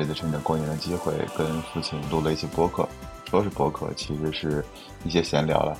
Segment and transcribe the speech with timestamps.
[0.00, 2.88] 这次趁着过年的机会，跟父亲录了一期播客。
[3.28, 4.64] 说是播客，其实是
[5.04, 5.76] 一些闲聊了，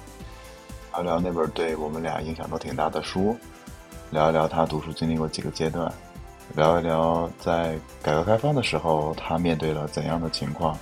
[0.92, 3.34] 聊聊那本对我们俩影响都挺大的书，
[4.10, 5.90] 聊一聊他读书经历过几个阶段，
[6.54, 10.76] 聊一聊在改革开放的时候他面对了怎样的情况。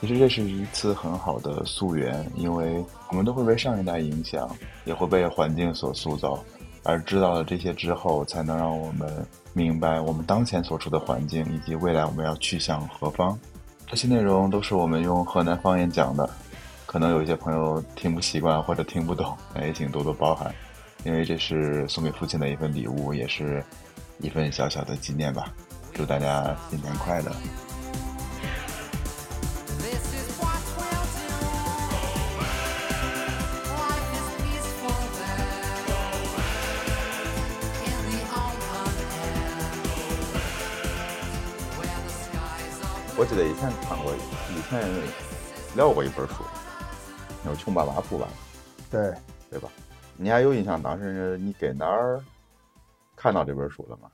[0.00, 4.50] 其实这是一次很好的溯源，因为我们都会被上一代影响，
[4.84, 6.42] 也会被环境所塑造，
[6.84, 13.36] 而知道了这些之后，才能让我们明白我们当前所处的环境以及未来我们要去向何方。
[13.86, 16.28] 这些内容都是我们用河南方言讲的，
[16.86, 20.54] 可能有一些朋友听不习惯或者听不懂，也 请多多包涵，
[21.04, 23.64] 因为这是送给父亲的一份礼物，也是
[24.20, 25.52] 一份小小的纪念吧。
[25.92, 27.30] 祝大家新年快乐！
[43.34, 44.80] 记得以前看过，以前
[45.74, 46.44] 聊过一本书，
[47.44, 48.30] 叫《穷爸爸富爸爸》，
[48.92, 49.12] 对
[49.50, 49.68] 对吧？
[50.16, 50.80] 你还有印象？
[50.80, 52.22] 当时你搁哪儿
[53.16, 54.08] 看到这本书了吗？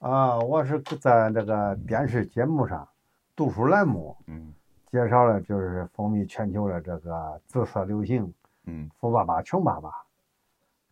[0.00, 2.88] 啊，我是在这个电视节目上，
[3.36, 4.52] 读书栏目，嗯，
[4.90, 9.92] 介绍了就是风靡全球的这个紫色流行，嗯，富爸爸穷爸爸。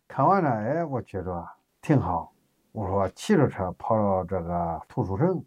[0.07, 1.45] 看完了，哎，我觉着
[1.81, 2.31] 挺好。
[2.71, 5.43] 我说骑着车跑到这个图书城。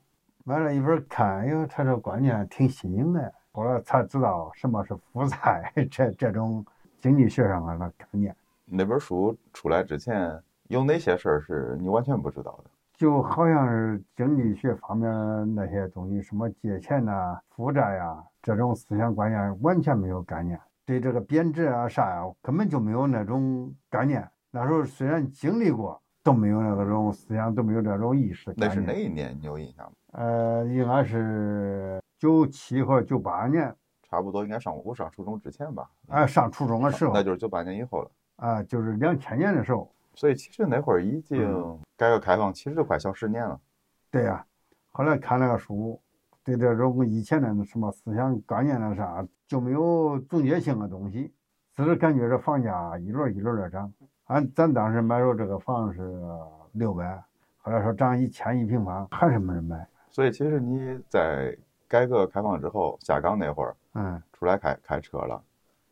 [0.48, 3.34] 买了一本看，哎呦，他这观念挺新颖的。
[3.52, 6.64] 后来才知道什么是负债， 这这种
[6.98, 8.34] 经济学上的概念。
[8.64, 12.70] 那本书出来之前，有哪些事儿是你完全不知道的？
[12.94, 15.10] 就好像是经济学方面
[15.54, 20.58] 那些东西，什么借钱呐、负债呀，这种思想观念完全没有概念。
[20.86, 24.26] 对这个贬值啊啥呀，根本就没有那种概念。
[24.50, 28.50] 那时候虽然经历过，都没有那个种思想，都没有这种意识。
[28.56, 29.36] 那是哪一年？
[29.38, 29.92] 你有印象吗？
[30.12, 35.88] 呃，应该是九七或者九八年，差不多应该上我上初中之前吧。
[36.08, 38.10] 哎，上初中的时候，那就是九八年以后了。
[38.36, 39.90] 啊，就是两千年的时候。
[40.14, 43.60] 所以其实那会儿已经改革开放，其实就快小十年了。
[44.10, 44.44] 对呀，
[44.90, 46.00] 后来看那个书，
[46.42, 51.32] 对这种以前的什么思想观念那啥，就没有总结性的东西，
[51.76, 53.92] 只是感觉这房价一轮一轮的涨。
[54.24, 56.18] 俺咱当时买着这个房是
[56.72, 57.22] 六百，
[57.58, 59.86] 后来说涨一千一平方，还是没人买。
[60.10, 65.42] 所以其实你在改革开放之后下岗那会儿，嗯，出来开开车了，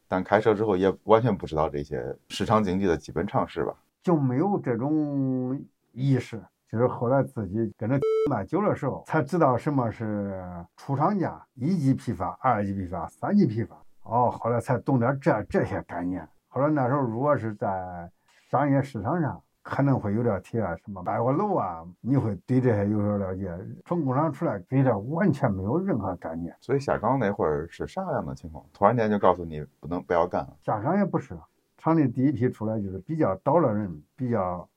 [0.09, 3.75] 但开车之后也完全不知道这些市场经济的基本常识吧？
[4.03, 5.59] 就没有这种
[5.93, 7.99] 意识，就是后来自己跟着
[8.31, 10.43] 卖酒的时候，才知道什么是
[10.76, 13.76] 出厂价、一级批发、二级批发、三级批发。
[14.03, 16.26] 哦，后来才懂点这这些概念。
[16.49, 18.10] 后来那时候如果是在
[18.50, 19.41] 商业市场上。
[19.69, 23.53] 可能会有点铁啊，什么百货楼啊，你会对这些有所了解。
[23.84, 26.56] 从工厂出来，对这完全没有任何概念。
[26.60, 28.65] 所以下岗那会儿是啥样的情况？
[28.72, 30.56] 突然间就告诉你不能不要干了。
[30.62, 31.37] 下岗也不是，
[31.78, 34.69] 厂里第一批出来就是比较捣的人，比较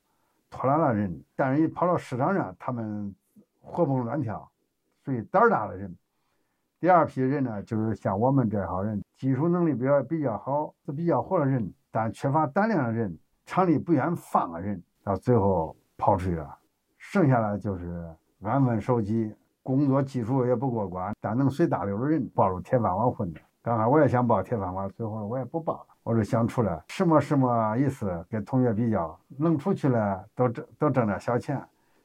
[0.50, 1.22] 拖拉的人。
[1.36, 3.14] 但是一跑到市场上，他们
[3.60, 4.50] 活蹦乱跳，
[5.04, 5.96] 属于胆儿大的人。
[6.80, 13.16] 第二批人呢，就是像我们这号人，技术能力比较比较好，是比较活的人，但缺乏胆量的人。
[13.46, 16.56] 厂里不愿放个人，到最后跑出去了，
[16.98, 18.06] 剩下来就是
[18.42, 23.40] 安分守己，工作技术也不过关，但能随大流的人抱着铁饭碗混的。
[23.62, 28.24] 刚开始我也想抱铁饭碗，最后我也不抱了，我就想出来，什么什么意思？
[28.30, 31.62] 跟同学比较，能出去了都挣都挣点小钱，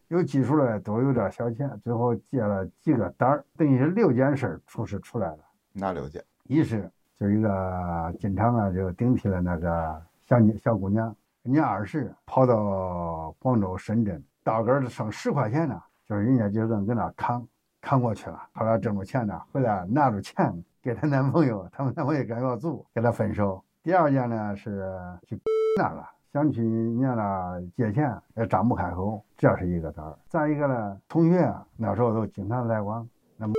[0.10, 5.40] 有技术了都有点小钱，最后借了几个胆儿，等于是六件事出事出来了。
[5.72, 6.22] 哪六件？
[6.44, 11.16] 一是就一个进厂啊，就顶替了那个小女小姑娘。
[11.52, 17.48] 年二十跑到广州、深圳，到根儿剩十块钱呢，就是人家就跟搁那扛
[17.82, 18.42] 扛过去了。
[18.54, 20.52] 后来挣着钱呢，回来拿着钱
[20.82, 23.64] 给她男朋友，他们男朋友感觉足，跟她分手。
[23.84, 24.92] 第二件呢是
[25.28, 25.40] 去
[25.78, 30.18] 那了，想去人家那借钱也张不开口，这是一个单儿。
[30.28, 33.08] 再一个呢，同学那时候都经常来往，
[33.38, 33.54] 那么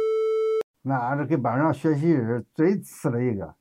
[0.82, 3.54] 那是给班上学习是最次的一个，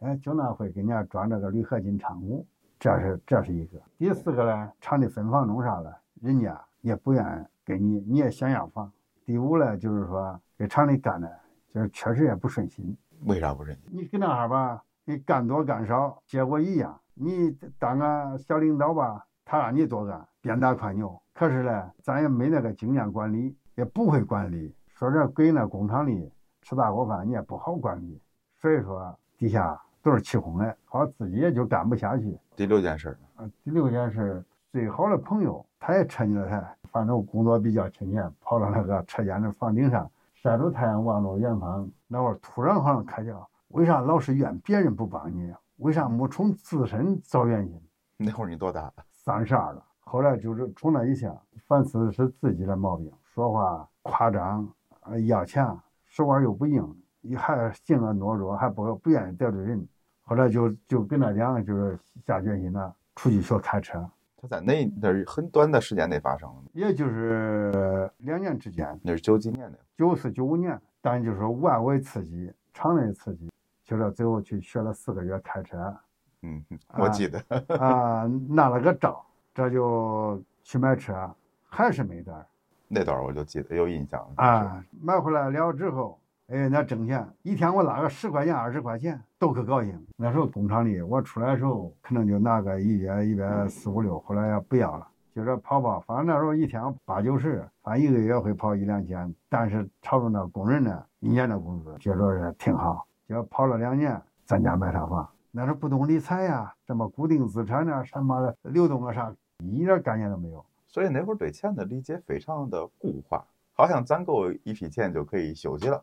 [0.00, 2.46] 哎，就那会给人家装这个铝合金仓库。
[2.80, 8.90] 这是这是一个，第四个呢，厂里分房弄啥了，人家也不愿意给你，你也想要房。
[9.26, 11.30] 第五呢，就是说给厂里干的，
[11.74, 12.96] 就是确实也不顺心。
[13.26, 13.90] 为啥不顺心？
[13.92, 16.98] 你跟那哈吧，你干多干少，结果一样。
[17.12, 21.20] 你当个小领导吧，他让你多干，鞭打快牛。
[21.34, 24.74] 可是呢，咱也没那个经验管理，也不会管理。
[24.94, 26.32] 说这搁那工厂里
[26.62, 28.18] 吃大锅饭，你也不好管理。
[28.58, 29.78] 所以说底下。
[30.02, 32.38] 都是起哄的，好自己也就干不下去。
[32.56, 45.54] 第六件事啊，第六件事，最好的朋友他也趁着他，反正工作比较清闲，跑到那个车间的房顶上晒着太阳望着远方，那会儿突然好像开窍，为啥老是怨别人不帮你？
[45.76, 47.80] 为啥没从自身找原因？
[48.18, 48.92] 那会儿你多大？
[49.10, 49.84] 三十二了。
[50.00, 51.34] 后来就是从那一下，
[51.66, 54.68] 反思是自己的毛病，说话夸张，
[55.02, 55.64] 呃，要钱，
[56.06, 57.02] 手腕又不硬，你
[57.36, 59.86] 还性格懦弱，还不不愿意得罪人。
[60.22, 64.08] 后来就就跟他讲，就是下决心了，出去学开车。
[64.36, 68.98] 他在那那很短的时间内发生了，也就是两年之间。
[69.02, 70.80] 那是九几年的，九四九五年。
[71.02, 73.50] 但就是外围刺激，场内刺激，
[73.82, 75.96] 就是最后去学了四个月开车。
[76.42, 76.62] 嗯，
[76.98, 77.42] 我记得
[77.78, 79.24] 啊，拿了个照。
[79.54, 81.34] 这就去买车，
[81.68, 82.46] 还是没单
[82.86, 84.84] 那段我就记得有印象啊。
[85.02, 86.19] 买回来了之后，
[86.52, 90.04] 哎，那挣钱，一天我拉个十块钱、二十块钱都可高兴。
[90.16, 96.00] 那时候工厂里我出来的时候，可能就拿个一月一百四五六，后来也不要了，就说跑跑。
[96.00, 99.32] 反正那时候一天八九十，反正一个月会跑一两千。
[99.48, 103.06] 但是朝着那工人呢，一年的工资觉着是挺好。
[103.28, 105.30] 就跑了两年，咱家买套房。
[105.52, 109.32] 那时候不懂理财呀，什么固定资产啊，什么流动啊啥。
[109.62, 116.02] 一点概念都没有，所以那会儿对钱的理解非常的固化，好像攒够一批钱就可以休息了，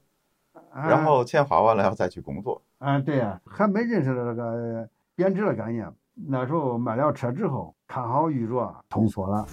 [0.74, 2.62] 然后钱花完了要再去工作。
[2.80, 5.92] 啊，对呀，还没认识到这个贬值的概念。
[6.14, 9.46] 那时候买了车之后，看好遇着通缩了。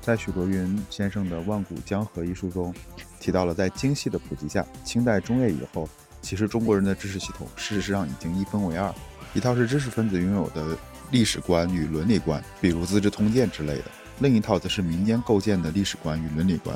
[0.00, 2.74] 在许国云先生的《万古江河》一书中。
[3.20, 5.88] 提到了，在精细的普及下，清代中叶以后，
[6.20, 8.92] 其实中国人的知识系统事实上已经一分为二：
[9.32, 10.76] 一套是知识分子拥有的
[11.12, 13.84] 历史观与伦理观，比如《资治通鉴》之类的；
[14.20, 16.74] 另一套则是民间构建的历史观与伦理观，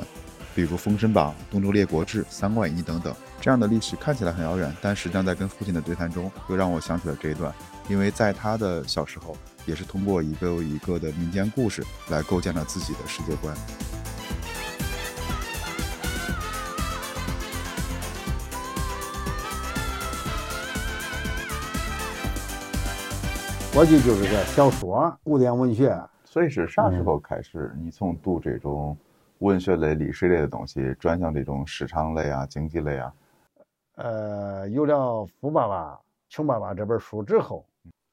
[0.53, 3.13] 比如《封神榜》《东周列国志》《三国演义》等等。
[3.41, 7.51] 这样的历史看起来很遥远，但实际上在跟父亲的对谈中，又让我想起了这一段，
[7.89, 9.35] 因为在他的小时候，
[9.65, 13.57] 也是通过一个又一个的民间故事来构建了自己的世界观。
[23.77, 28.97] 过去就是个小说、古典文学，所以是啥时候开始，你从读这种
[29.37, 33.13] 文学类、历史类的东西，转向这种市场类啊、经济类啊？
[33.97, 34.95] 呃，有了
[35.39, 37.63] 《富爸爸穷爸爸》这本书之后，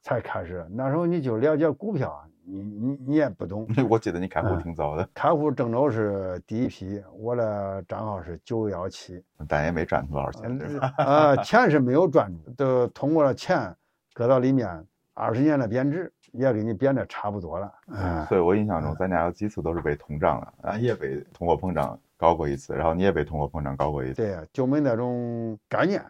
[0.02, 0.66] 才开始。
[0.70, 3.66] 那时候你就了解股票，你你你也不懂。
[3.88, 10.58] 我记得你开户挺早的，开户郑州是第一批，我的账号是九幺七，但也没赚多少钱。
[10.98, 13.74] 呃，钱是没有赚，都通过了钱
[14.12, 14.86] 搁到里面。
[15.14, 26.04] 二十年的贬值也给你贬的差不多了，嗯，所以我印象中咱家有几次都是被通胀了，俺也被通货膨胀搞过一次，然后你也被通货膨胀搞过一次，对，就没那种概念。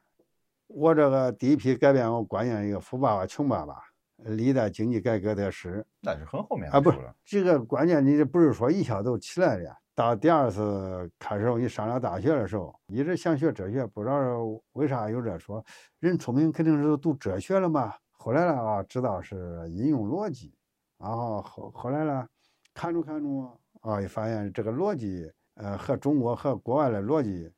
[0.67, 3.83] 我这个第一批改变我观念一个富爸爸穷爸爸，
[4.17, 9.77] 历代经济改革得失，那是很后面啊，不是这个关键，你这不是说一下都起来的。
[9.95, 14.17] 到第二次开始你上了大学的时候，一直想学哲学，不知道
[14.73, 15.65] 为啥有这说，
[16.01, 17.93] 人聪明肯定是读哲学了嘛。
[18.25, 20.57] 后来了啊，知道是应用逻辑，
[20.97, 22.27] 然后后后来呢，
[22.73, 27.53] 看着看着啊，一发现这个逻辑，呃，和中国和国外的逻辑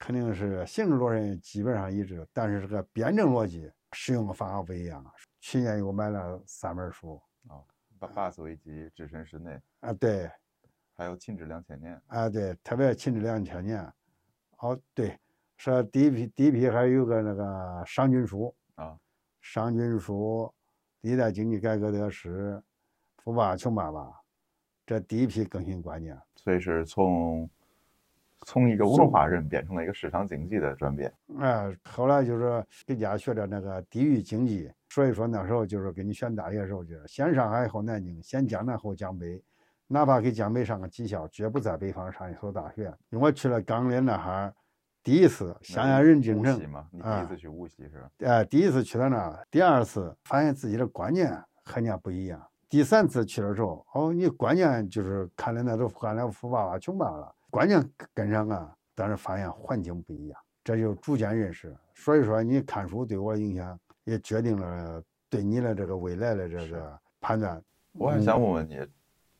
[0.00, 5.00] 肯定是形式逻辑基本上一致，但是这个辩证逻辑使用的方法不一样。
[5.38, 7.14] 去年又买了三本书
[7.46, 7.54] 啊，
[8.00, 10.28] 《巴巴斯危机》《置身事内》啊，对，
[10.96, 13.80] 还有《秦制两千年》啊，对，特别《秦制两千年》。
[14.58, 15.16] 哦，对，
[15.56, 18.98] 说第一批第一批还有个那个商君书啊。
[19.40, 20.52] 商君书、
[21.00, 22.60] 历代经济改革得失、
[23.16, 24.10] 富爸爸穷爸爸，
[24.86, 27.48] 这第一批更新观念，所以是从
[28.46, 31.12] 从一个文化人变成了一个市场经济的转变。
[31.38, 39.42] 哎，后来就是给家学的那个地域经济，所以说那时候就是给你选大学的时候，就是先上海后南京，先江南后江北，
[39.86, 42.84] 哪怕给江北上个技校，绝不在北方上一所大学。
[43.10, 44.54] 因为我去了钢岭那哈。
[45.02, 46.54] 第一次襄阳人进城
[46.90, 48.10] 你第一次去无锡是吧？
[48.26, 51.32] 哎，第一次去到那儿，第二次发现自己的观念
[51.64, 52.40] 和人家不一样。
[52.68, 61.74] 第三次去的时候，哦，你观念就是看的那都看了富爸爸穷爸爸了，观念跟上啊，但是发现环境不一样，这就逐渐认识。
[61.94, 67.60] 所以说，你看书对我影响，也决定了对你的这个未来的这个判断。
[67.92, 68.78] 我还想问问你，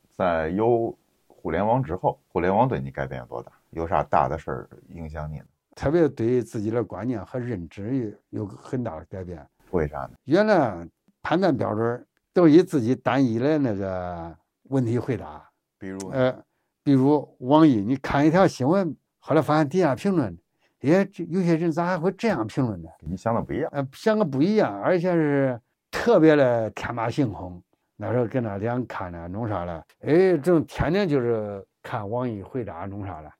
[0.09, 3.51] 在有互联网之后，互联网对你改变有多大？
[3.69, 5.45] 有啥大的事儿影响你呢？
[5.75, 9.45] 特别对自己的观念和认知有很大的改变。
[9.71, 10.11] 为啥呢？
[10.25, 10.87] 原来
[11.21, 15.49] 判断标准都以自己单一的那个问题回答。
[15.79, 16.43] 比如，呃，
[16.83, 20.37] 比如网易，你看一条新闻，后来发现底下评论，
[20.81, 22.89] 哎，这有些人咋还会这样评论呢？
[22.99, 23.69] 你想的不一样。
[23.71, 25.59] 呃，想的不一样，而且是
[25.89, 27.61] 特别的天马行空。
[27.95, 29.83] 那时候跟那俩看呢，弄啥了？
[30.01, 33.31] 哎，正天天就是看网易回答弄啥了，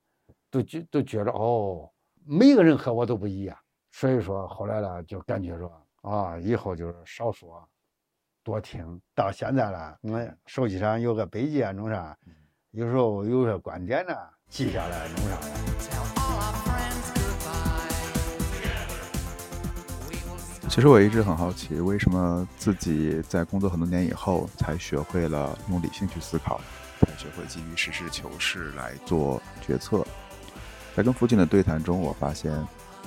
[0.50, 1.91] 都觉都觉着哦，
[2.26, 3.58] 每个人和我都不一样。
[3.92, 7.68] 所以说后来呢，就感觉说啊，以后就是少说，
[8.44, 9.00] 多听。
[9.14, 12.18] 到现在了，我手机上有个笔记啊，弄啥？
[12.72, 14.14] 有时候有些观点呢，
[14.50, 15.48] 记下来弄啥了。
[20.70, 26.62] 其实我一直很好奇，为什么自己在工作很多年以后，才学会了用理性去思考，
[27.02, 30.06] 才学会基于实事求是来做决策。
[30.96, 32.52] 在跟父亲的对谈中，我发现，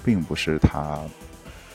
[0.05, 1.01] 并不是他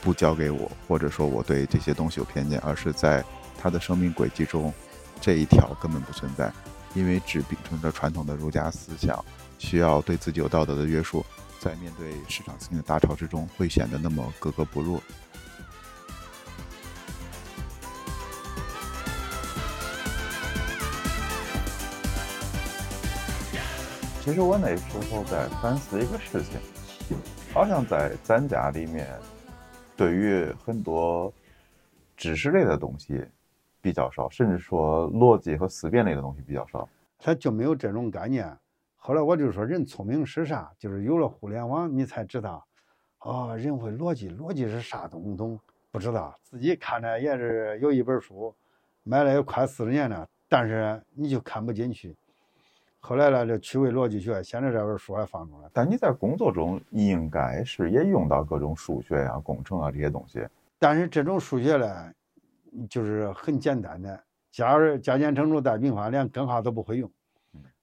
[0.01, 3.23] 不交给我，或者说我对这些东西有偏见，而是在
[3.57, 4.73] 他的生命轨迹中，
[5.21, 6.51] 这一条根本不存在。
[6.95, 9.23] 因为只秉承着传统的儒家思想，
[9.59, 11.23] 需要对自己有道德的约束，
[11.59, 14.99] 在面对市场性的大潮之中，会显得那么格格不入。
[24.29, 26.59] 其实我那时候在反思一个事情，
[27.51, 29.07] 好像在咱家里面，
[29.97, 31.33] 对于很多
[32.15, 33.25] 知识类的东西
[33.81, 36.87] 比较少，甚至说逻辑和思辨类的东西比较少。
[37.17, 38.55] 他就没有这种概念。
[38.97, 40.71] 后来我就说，人聪明是啥？
[40.77, 42.63] 就是有了互联网，你才知道，
[43.21, 45.59] 哦，人会逻辑，逻辑是啥东东？
[45.89, 46.35] 不知道。
[46.43, 48.55] 自己看着也是有一本书，
[49.01, 52.15] 买了也快四十年了，但是你就看不进去。
[53.01, 55.69] 后来呢，这趣味逻辑学，现在这本书还放出来。
[55.73, 60.45] 但你在工作中应该是也用到各种数学呀、工程啊这些东西。
[60.77, 62.13] 但是这种数学呢，
[62.89, 67.09] 就是很简单的，加加减乘除带平方，连根号都不会用。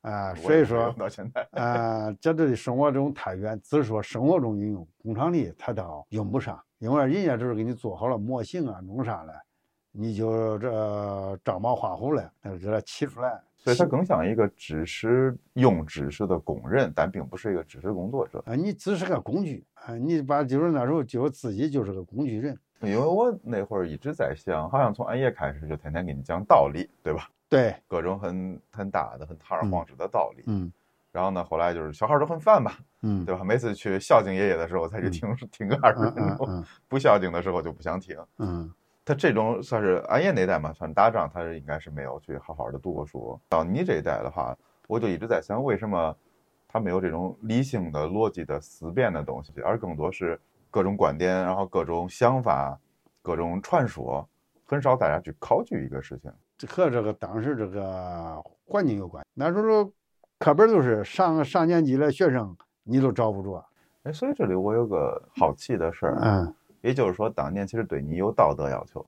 [0.03, 9.33] 啊，所以说到现在啊，这对生活中太远，只是说生活中应用，工厂里它倒用不上，因为人家都是给你做好了模型啊，弄啥了，
[9.91, 13.43] 你就这照猫画虎了，给它起出来。
[13.67, 18.55] 所以他更像一个知识用知识的工人，但并不是一个知识工作者啊。
[18.55, 22.57] 你只是个工具啊，你把就是那时候就自己就是个工具人。
[22.83, 27.29] 因为我那会儿一直在想，好像从俺爷开始就天天给你讲道理，对吧？
[27.49, 30.45] 对，各种很很大的、很堂而皇之的道理。
[30.47, 30.71] 嗯。
[31.11, 33.43] 然后呢，后来就是小孩都很烦吧，嗯，对吧？
[33.43, 38.17] 每次去孝敬爷爷的时候才去听听个二十分钟，不孝敬的时候就不想听。
[38.39, 38.71] 嗯。
[39.07, 43.41] 他这种算是俺爷那代嘛，算打仗，他应该是没有去好好的读过书。
[43.49, 44.53] 到你这一代的话，
[44.89, 46.13] 我就一直在想，为什么
[46.67, 50.37] 他没有这种理性的、逻辑的思辨的东西，而更多是
[50.73, 52.77] 各种观点，然后各种想法、
[53.23, 54.29] 各种传说，
[54.65, 56.29] 很少大家去考据一个事情。
[56.59, 59.25] 这和这个当时这个环境有关。
[59.35, 59.89] 那时候
[60.41, 63.65] 课本都是上上年级的学生，你都找不着。
[64.03, 66.55] 哎，所以这里我有个好奇的事儿，嗯。
[66.87, 69.05] 也就是说，当年其实对你有道德要求，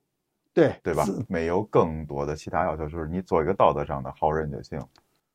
[0.52, 1.04] 对对吧？
[1.28, 4.82] 没有更多的其他要求，就是你做一个道德上的好人就行。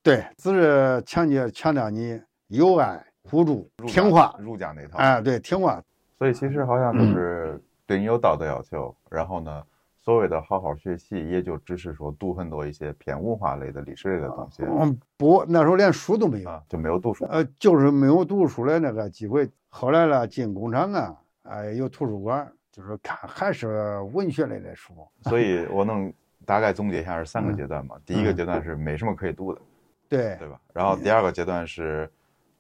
[0.01, 4.97] 对，只是强调强调你友爱、互助、听话，儒家那套。
[4.97, 5.81] 哎，对，听话。
[6.19, 9.63] 所以其实好像就是对你有道德要求，然后呢，
[10.01, 14.63] 所谓的好好学习，也就只是说读很多一些偏文化类的、历史类的东西。
[14.63, 17.25] 嗯，不，那时候连书都没有，就没有读书。
[17.29, 19.49] 呃，就是没有读书的那个机会。
[19.69, 21.17] 后来呢，进工厂啊。
[21.43, 26.11] 哎，有图书馆，就是看还是文学类的书，所以我能
[26.45, 27.95] 大概总结一下是三个阶段嘛。
[28.05, 29.61] 第一个阶段是没什么可以读的，
[30.09, 30.59] 对对吧？
[30.73, 32.09] 然后第二个阶段是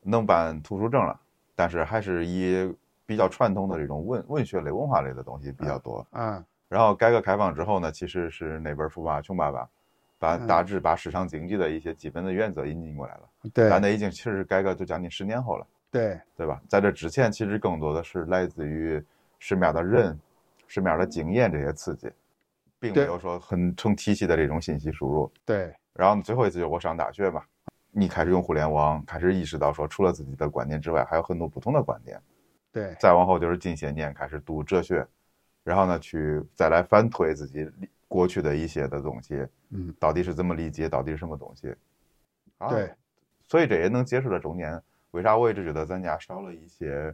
[0.01, 1.19] 能办图书证了，
[1.55, 2.73] 但是还是以
[3.05, 6.05] 比较传统的这种文文学类、文化类的东西比较多。
[6.11, 6.43] 嗯。
[6.69, 9.63] 然后改革开放之后呢，其实是那本《富爸爸穷爸爸》，
[10.17, 13.29] 把大致把市场经济的一些基本的原则引进过来了。
[13.53, 13.69] 对。
[13.69, 15.67] 但那已经其实改革就将近十年后了。
[15.93, 16.59] 对对吧？
[16.67, 18.99] 在这之前，其实更多的是来自于
[19.37, 20.19] 身边的人、
[20.67, 22.11] 身边的经验这些刺激，
[22.79, 25.31] 并没有说很成体系的这种信息输入。
[25.45, 25.71] 对。
[25.93, 27.43] 然后最后一次就是我上大学嘛，
[27.91, 32.19] 你开始用互联网，开始意识到说，除了自己的观点之外，还有很多不同的观点。
[32.71, 32.95] 对。
[32.99, 35.07] 再往后就是近些年开始读哲学，
[35.63, 37.69] 然后呢，去再来反推自己
[38.07, 41.71] 过去的一些的东西，嗯，到底是怎么理解，到底是什么东西？
[42.57, 42.91] 啊，对。
[43.45, 44.81] 所以这也能解释了中年。
[45.13, 47.13] 为啥我一直觉得咱家少了一些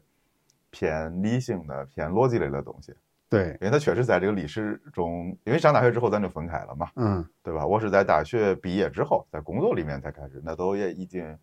[0.69, 2.93] 偏理性的、偏逻辑类的东西？
[3.27, 7.65] 对，因为他确实在这个历史中，因为上大学之后咱就分开了嘛，嗯，对吧？
[7.65, 11.37] 我是在大学毕业之后，在工作里面才开始，那都也已经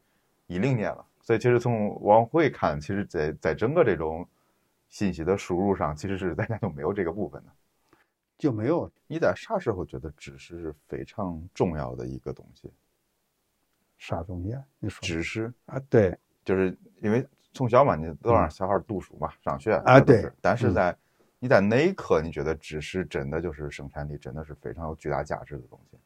[0.46, 1.06] 一零年了。
[1.20, 4.26] 所以其实从往回看，其实在在整个这种
[4.88, 7.50] 信息的输入上，其实是咱家就没有这个部分的，
[8.38, 8.90] 就没有。
[9.06, 12.72] 你在啥时候觉得知识是非常重要的一个东西？
[13.98, 14.62] 啥东西啊？
[14.80, 15.78] 你说知识啊？
[15.88, 16.18] 对。
[16.46, 20.30] 就是因为从小嘛，你都让小孩读书嘛，上学啊，对。
[20.40, 20.96] 但是在
[21.40, 25.98] 你你在那一刻，你觉得知识真的就是生产力，真的是非常有巨大价值的东西。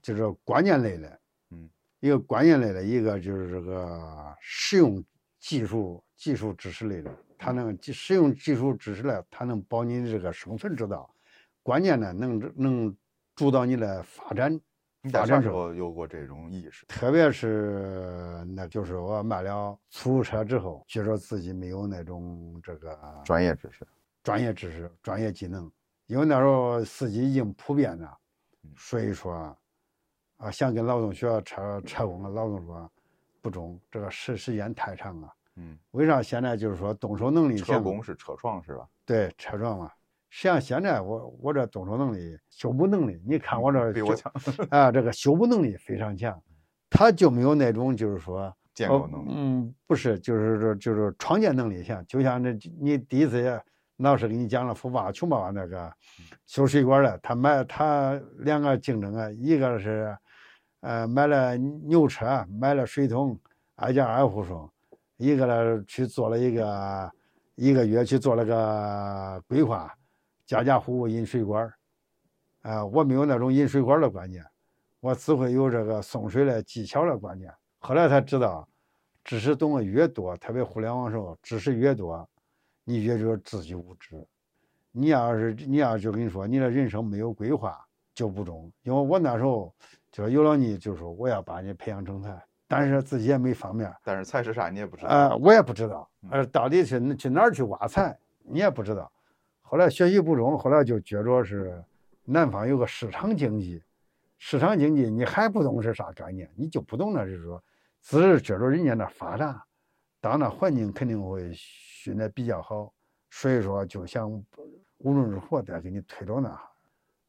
[0.00, 1.68] 就是关键类的，嗯，
[2.00, 5.04] 一个关键类的，一个就是这个实用
[5.38, 11.10] 技术、技术知识类的，它能实用技术知识类，它能保你的这个生存之道，
[11.62, 12.96] 关键呢，能能
[13.34, 14.58] 主导你的发展。
[15.02, 16.84] 你在啥时候有过这种意识？
[16.86, 23.86] 特别是那就是我买了出租车之后，觉着自己没有那种这个专业知识、
[24.22, 25.70] 专业知识、专业技能，
[26.06, 28.16] 因为那时候司机已经普遍了，
[28.76, 29.56] 所以说。
[30.38, 32.88] 啊，想跟劳动学校车车工的劳动说，
[33.40, 35.34] 不中，这个时时间太长了。
[35.56, 37.56] 嗯，为啥现在就是说动手能力？
[37.56, 38.88] 车工是车床是吧？
[39.04, 39.90] 对，车床嘛。
[40.30, 44.32] 实际上现在我我这动手能力、修补能力，你看我这比我强
[44.70, 46.40] 啊，这个修补能力非常强。
[46.90, 49.32] 他就没有那种就是说建构能力。
[49.34, 52.04] 嗯，不是，就是说就是创建能力强。
[52.06, 53.60] 就像那你第一次
[53.96, 55.92] 老师给你讲了富爸爸穷爸爸那个
[56.46, 60.16] 修水管的，他买他两个竞争啊，一个是。
[60.80, 63.36] 呃，买了牛车，买了水桶，
[63.74, 64.70] 挨家挨户送。
[65.16, 67.12] 一个呢，去做了一个
[67.56, 69.92] 一个月去做了个规划，
[70.48, 71.70] 家家户户引水管
[72.62, 74.42] 啊，我没有那种引水管的观念，
[75.00, 77.52] 我只会有这个送水的技巧的观念。
[77.78, 78.66] 后来才知道，
[79.22, 82.26] 知识懂得越多，特别互联网时候，知识越多，
[82.82, 84.26] 你越觉得自己无知。
[84.90, 87.78] 你要是你要就跟你说，你的人生没有规划
[88.14, 88.72] 就不中。
[88.84, 89.72] 因为我那时候。
[90.10, 93.94] 就是有了你，就说我要把你培养成才，但是自己也没方面。
[94.02, 95.10] 但是菜是啥你也不知道。
[95.10, 96.08] 呃，我也不知道。
[96.30, 99.12] 呃，到底是去哪儿去挖财，你也不知道。
[99.70, 101.84] 后来学习不中，后来就觉着是
[102.24, 103.82] 南方有个市场经济，
[104.38, 107.62] 市场经济你还不懂是啥概念，你就不懂那是说，
[108.00, 109.62] 只是觉着人家那发达，
[110.22, 112.90] 当那环境肯定会训的比较好，
[113.28, 114.32] 所以说就想
[114.96, 116.58] 无论如何得给你推到那。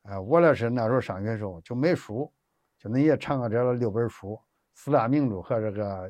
[0.04, 2.32] 哎，我那是那时候上学时候就没书。
[2.78, 4.39] 就那些常个这六本书，
[4.73, 6.10] 四大名著和这个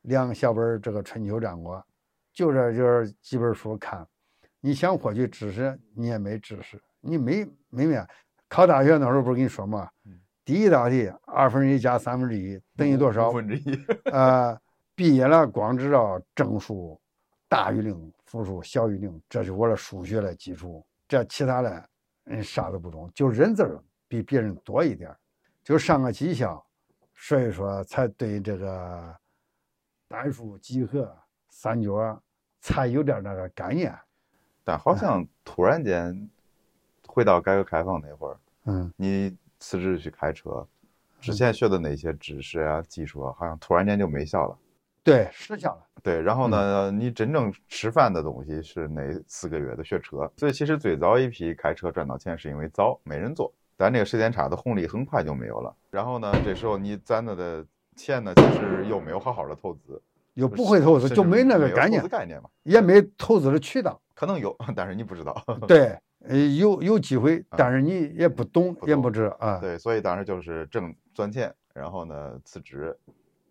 [0.00, 1.84] 两小本这个春秋战国，
[2.32, 4.08] 就这就是几本书看。
[4.66, 8.04] 你想获取知识，你也没知识，你没没面。
[8.48, 9.88] 考大学那时候不是跟你说嘛？
[10.44, 13.30] 第一道题二分之一加三分之一等于多少？
[13.30, 13.80] 五分之一。
[14.06, 14.60] 呃，
[14.96, 17.00] 毕业了光知道正数
[17.48, 20.84] 大于零，负数小于零，这是我的数学的基础。
[21.06, 21.88] 这其他的，
[22.24, 25.14] 嗯，啥都不懂，就认字儿比别人多一点。
[25.62, 26.60] 就上个技校，
[27.14, 29.16] 所以说才对这个
[30.08, 31.16] 单数、几何、
[31.50, 32.20] 三角
[32.60, 33.96] 才有点那个概念。
[34.66, 36.28] 但好像突然间
[37.06, 40.66] 回到改革开放那会儿，嗯，你辞职去开车，
[41.20, 44.58] 之前学的那些知识啊、技术啊，好像突然间就没效了。
[45.04, 45.86] 对，失效了。
[46.02, 50.28] 对，然后呢，你真正吃饭的东西是那四个月的学车。
[50.36, 53.52] 所以其实最早一批开车赚到钱，是因为早没人做。
[53.76, 60.02] 但这个时间差的红利很快就没有了，然后呢，这时候你攒的的钱呢，其实又没有好好的投资，
[60.36, 65.34] 又不会投资，就没那个概念，概念嘛，也没投资的渠道，可能有，但是你不知道。
[65.66, 69.58] 对，呃，有有机会，但是你也不懂，也不知啊。
[69.58, 72.94] 对，所以当时就是挣赚钱，然后呢辞职，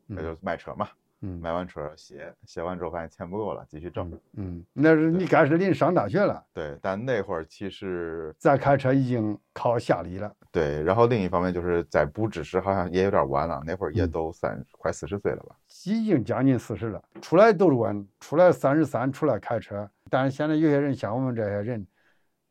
[0.06, 0.88] 那就卖车嘛。
[0.88, 4.12] 嗯，买完车歇，歇完之后发现钱不够了，继续挣。
[4.34, 6.46] 嗯，那是你开始临上大学了。
[6.54, 10.32] 对，但那会儿其实咱开车已经靠下力了。
[10.52, 13.62] 对，然后另一方面就是在补知识，好像也有点晚了。
[13.66, 15.56] 那会儿也都三快四十岁了吧？
[15.86, 19.90] 已经将近四十了，出来都是晚，出来三十三出来开车。
[20.10, 21.86] 但是现在有些人像我们这些人，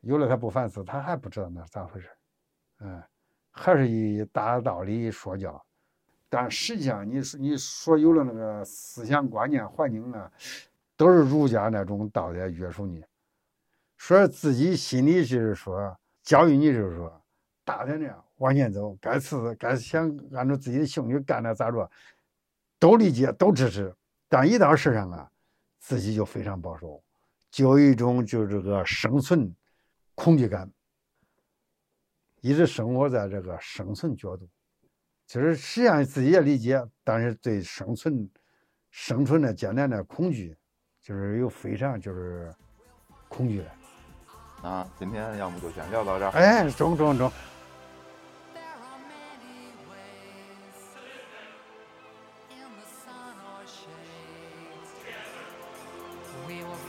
[0.01, 2.09] 有了他不反思，他还不知道那是咋回事。
[2.81, 3.01] 嗯，
[3.53, 5.65] 还是以大道理说教。
[6.37, 10.29] 但实际上，你你所有的那个思想观念、环境啊，
[10.97, 13.05] 都是儒家那种道德约束你。
[13.97, 17.23] 所以自己心里就是说，教育你就是说，
[17.65, 21.89] 大胆的往前走，该吃该想按照自己的兴趣干点咋着，
[22.81, 23.95] 都理解都支持。
[24.29, 25.31] 但一到事上啊，
[25.79, 27.01] 自己就非常保守，
[27.49, 29.55] 就有一种就这个生存
[30.17, 30.69] 恐惧感，
[32.41, 34.49] 一直生活在这个生存角度。
[35.27, 38.29] 就是实际上自己也理解，但是对生存、
[38.91, 40.57] 生存的艰难的恐惧，
[41.03, 42.55] 就是有非常就是
[43.29, 43.73] 恐惧了。
[44.63, 46.31] 啊，今天要么就先聊到这儿。
[46.31, 47.31] 哎，中中中。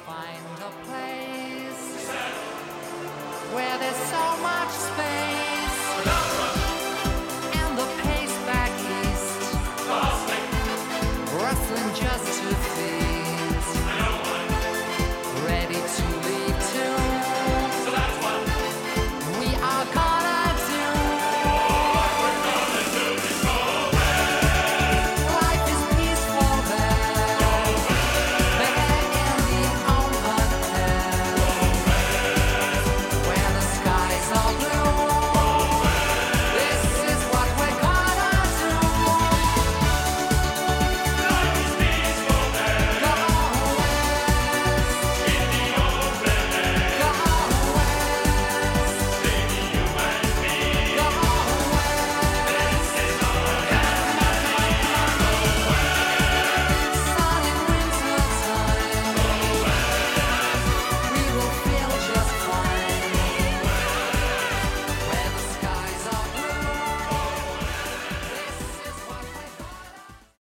[0.06, 2.08] Find a place
[3.56, 5.15] where there's so much space.